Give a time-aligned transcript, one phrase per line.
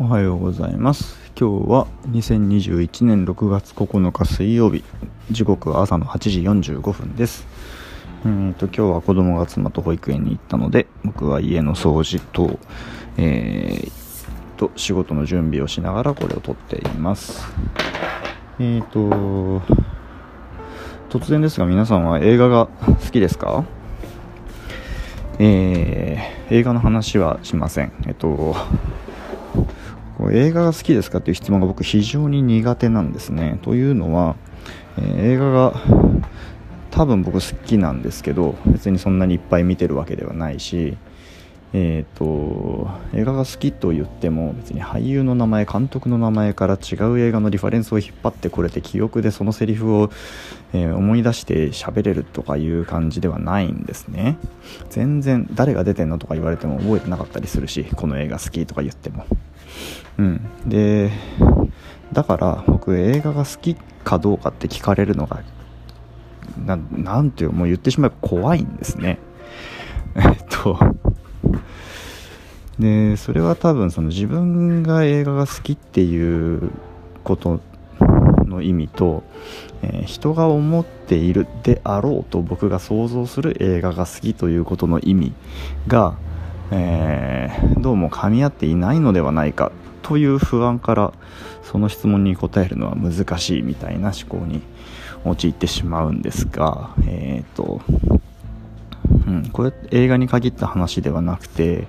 [0.00, 1.18] おはようございます。
[1.36, 4.84] 今日は2021年6月9日水曜日。
[5.32, 6.18] 時刻は朝の8
[6.62, 7.44] 時45分です。
[8.24, 12.60] うんと今日は子供が妻と保育園に行ったので僕は家の掃除と
[13.16, 13.90] えー、
[14.56, 17.44] と仕事の準備をしながらこれを撮っています。
[18.60, 19.60] えーと
[21.10, 23.64] 突然ですが皆さんは映画が好きですか？
[25.40, 27.92] えー、映画の話はしません。
[28.06, 28.54] えっと
[30.32, 33.58] 映画が好きですかっていう質問が僕非常に苦手なんですね。
[33.62, 34.36] というのは、
[34.98, 35.74] えー、映画が
[36.90, 40.96] 多分僕好きなんですけど別にそんなにいっぱい見てるわけではないし、
[41.74, 50.10] えーと、映画が好きと言っても別に俳優の名前監督の名前から違う映画のリファレンスを引っ張ってこれて記憶でそのセリフを、
[50.72, 54.38] えー、思い出して喋れるとかいう感じではないんですね。
[54.88, 59.26] 全然誰が出てんのとか言われても覚えてなかったりするしこの映画好きとか言っても。
[60.18, 61.10] うん、で
[62.12, 65.42] だから僕映画が好きかどうかって聞かれるのが
[66.64, 69.18] なんていうもう言ってしまえば怖いんですね。
[70.16, 70.78] えっと
[72.78, 76.70] でそれは多分その自分が映画が好きっていう
[77.24, 77.60] こと
[78.46, 79.24] の意味と、
[79.82, 85.32] えー、人が思っているであろうと僕が想像する映画が好きということの意味
[85.86, 86.16] が、
[86.70, 91.12] えー、どうも噛み合っていないのではないかという不安から
[91.62, 94.62] その質問に答えるのは難しいみたいな思考に
[95.24, 97.82] 陥ってしまうんですが、え、ー、と、
[99.26, 101.86] うん、これ映画に限った話ではなくて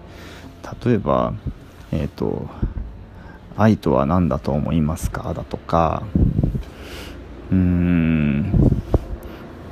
[0.85, 1.33] 例えば、
[1.91, 2.47] えっ、ー、と
[3.57, 6.03] 「愛とは何だと思いますか?」だとか
[7.51, 8.53] うーん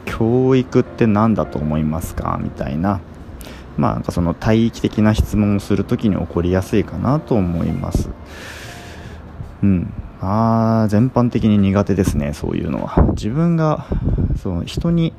[0.05, 2.39] 教育って何だと思いますか？
[2.41, 2.99] みたいな
[3.77, 8.09] まあ、なんかその帯域的な質問をするときに起こりやすいかなと思います。
[9.61, 9.93] うん。
[10.19, 13.03] まあ、全般的に苦手ですね、そういうのは。
[13.11, 13.85] 自分が、
[14.41, 15.13] その人に、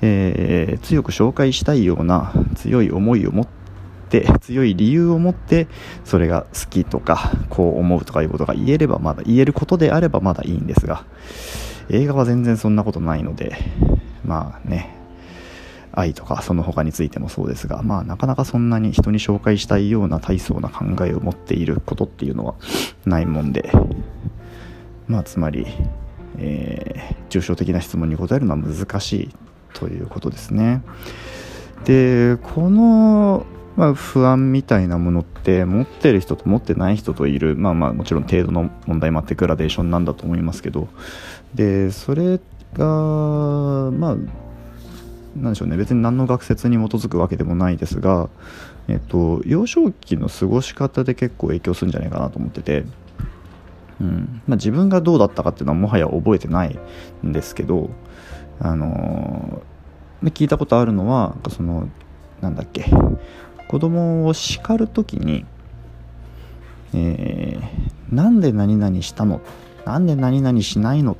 [0.00, 3.57] えー、強く紹介したいような強い思いを持って、
[4.40, 5.68] 強い理由を持って、
[6.04, 11.04] それが好きとか、こう思うとかいうことが言えればまだ、言えることであればまだいいんですが、
[11.90, 13.56] 映画は全然そんなことないので、
[14.24, 14.94] まあね、
[15.92, 22.54] 愛とかその他についてもそうですが、まあなかなかそんなに人に紹介したいような大層な考えを持っていることっていうのは
[23.04, 23.72] ないもんで、
[25.06, 25.66] まあつまり、
[26.36, 29.28] えー、抽象的な質問に答えるのは難しい
[29.74, 30.82] ということですね。
[31.84, 33.46] で、この、
[33.78, 40.88] まあ、不安みたいなものって持ってる人と持ってない人といるまあまあもちろん程度の問題もあってグラデーションなんだと思いますけど。
[41.54, 42.40] でそれ
[42.74, 42.84] が
[43.92, 44.16] まあ
[45.36, 45.76] なんでしょうね。
[45.76, 48.28] 別に何の学説に基づくわけでもないですが、
[48.88, 52.84] えっと、幼少期の過ごし方で結構影響するんじゃないかなと思ってて、
[54.00, 54.42] うん。
[54.48, 56.76] まあ、自分がどうだったかっていうのはもはや覚えてない
[57.24, 57.90] んですけど、
[58.58, 61.88] あのー、聞いたことあるのはその
[62.40, 62.86] なんだっけ。
[63.68, 65.44] 子供を叱る時に、
[66.94, 69.40] えー、なんで何々したの？
[69.84, 71.12] なんで何々しないの？
[71.12, 71.16] っ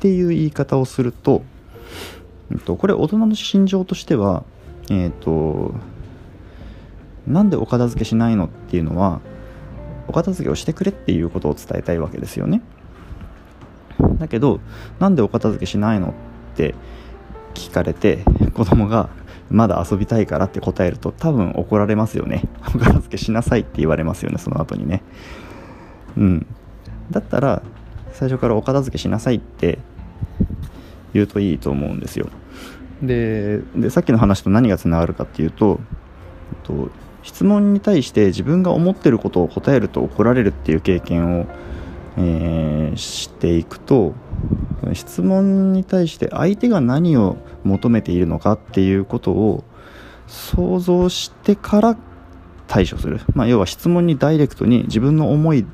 [0.00, 1.42] ていう言い方をすると
[2.50, 4.44] えっと、これ大人の心情としては、
[4.90, 5.74] えっと、
[7.26, 8.44] なんでお片付けしないの？
[8.44, 9.22] っていうのは
[10.06, 12.60] お片付けをしてくれっていうことを伝えたいわけですよね。
[14.18, 14.60] だけど
[14.98, 16.08] なんでお片付けしないの？
[16.08, 16.12] っ
[16.56, 16.74] て
[17.54, 18.18] 聞かれて
[18.52, 19.08] 子供が
[19.52, 22.44] まだ遊びたいからって答えると多分怒られますよね。
[22.74, 25.02] お片付けしなさいって言われますよねその後にね。
[26.16, 26.46] うん。
[27.10, 27.62] だったら
[28.12, 29.78] 最初からお片付けしなさいって
[31.12, 32.28] 言うといいと思うんですよ。
[33.02, 35.80] ででさっきの話と何がつながるかっていうと
[36.62, 36.90] と
[37.22, 41.46] 質問に対して自分が思ってることを答えると怒られるっていう経験を、
[42.16, 44.14] えー、していくと
[44.92, 49.64] 質問に対して相手が何を求めているのかっていうことを
[50.26, 51.96] 想像してから
[52.66, 55.64] 対処する、まあ、要は質問にダイレクトに自分の思い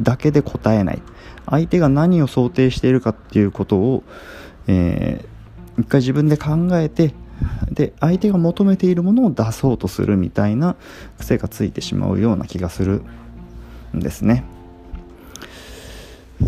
[0.00, 1.02] だけで答えない。
[1.46, 4.02] 相手が何を想定しているかっていうことを、
[4.66, 5.34] えー
[5.78, 7.14] 一回自分で考えて
[7.70, 10.76] で相手が求めているものを出そうとするみたいな
[11.18, 13.02] 癖がついてしまうような気がする
[13.94, 14.44] んですね。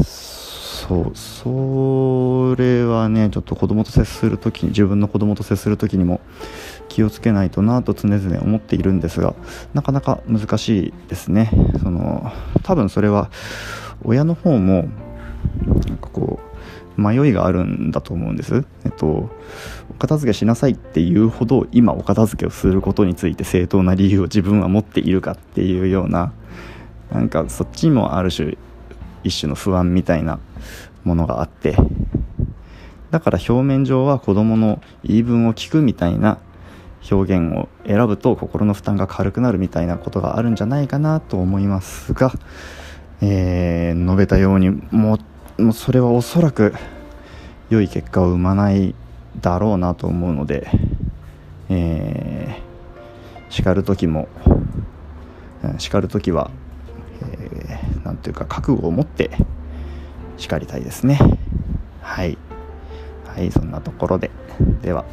[0.04, 6.20] そうそれはねちょっと子供と接する時に自分の子供と接する時にも
[6.88, 9.34] 気をつけないとなと常々思っているんですが
[9.74, 11.50] なかなか難しいですね
[11.82, 12.32] その
[12.62, 13.30] 多分それは
[14.04, 14.88] 親の方も
[15.66, 18.64] なんかこう迷いがあるんだと思うんです。
[18.84, 19.28] えっと、
[19.90, 26.32] お片付けしなさいっていうほど今お片付けをすることについて正当な理由を自分は持っているかっていうような
[27.12, 28.56] なんかそっちもある種
[29.26, 30.38] 一種の不安みたいな
[31.04, 31.76] ものがあって
[33.10, 36.38] だから表面上は子供の言い分を聞くみたいな
[37.10, 42.32] 表現を選ぶと心の負担が軽くなるみたいなことがあるんじゃないかなと思いますが、
[43.20, 45.18] えー、述べたようにも
[45.58, 46.74] うそれはおそらく
[47.70, 48.94] 良い結果を生まない
[49.40, 50.68] だろうなと思うので、
[51.68, 54.28] えー、叱る時も
[55.78, 56.50] 叱る時は
[57.22, 57.55] えー、
[58.14, 59.30] ていうか覚悟を持って
[60.36, 61.18] 叱りたいですね。
[62.00, 62.38] はい。
[63.26, 64.30] はいそんなところで。
[64.82, 65.04] では。